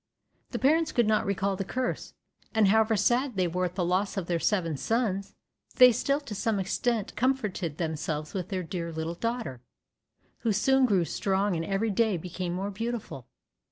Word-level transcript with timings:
The 0.49 0.57
parents 0.57 0.91
could 0.91 1.05
not 1.05 1.27
recall 1.27 1.55
the 1.55 1.63
curse, 1.63 2.15
and 2.55 2.69
however 2.69 2.95
sad 2.97 3.35
they 3.35 3.47
were 3.47 3.65
at 3.65 3.75
the 3.75 3.85
loss 3.85 4.17
of 4.17 4.25
their 4.25 4.39
seven 4.39 4.75
sons, 4.75 5.35
they 5.75 5.91
still 5.91 6.19
to 6.21 6.33
some 6.33 6.59
extent 6.59 7.15
comforted 7.15 7.77
themselves 7.77 8.33
with 8.33 8.49
their 8.49 8.63
dear 8.63 8.91
little 8.91 9.13
daughter, 9.13 9.61
who 10.39 10.53
soon 10.53 10.87
grew 10.87 11.05
strong 11.05 11.55
and 11.55 11.65
every 11.65 11.91
day 11.91 12.17
became 12.17 12.53
more 12.53 12.71
beautiful. 12.71 13.27